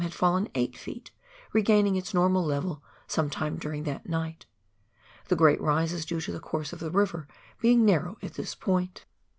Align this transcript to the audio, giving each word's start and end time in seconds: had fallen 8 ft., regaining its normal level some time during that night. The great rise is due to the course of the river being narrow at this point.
had 0.01 0.15
fallen 0.15 0.49
8 0.55 0.71
ft., 0.73 1.11
regaining 1.53 1.95
its 1.95 2.11
normal 2.11 2.43
level 2.43 2.81
some 3.05 3.29
time 3.29 3.57
during 3.57 3.83
that 3.83 4.09
night. 4.09 4.47
The 5.27 5.35
great 5.35 5.61
rise 5.61 5.93
is 5.93 6.07
due 6.07 6.19
to 6.21 6.31
the 6.31 6.39
course 6.39 6.73
of 6.73 6.79
the 6.79 6.89
river 6.89 7.27
being 7.59 7.85
narrow 7.85 8.17
at 8.23 8.33
this 8.33 8.55
point. 8.55 9.05